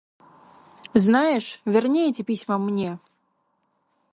[0.95, 2.97] Знаешь, верни эти письма мне.